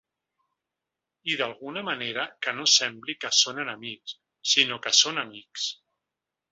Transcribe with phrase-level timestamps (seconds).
[1.33, 4.19] I d’alguna manera que no sembli que són enemics,
[4.57, 5.73] sinó que són amics.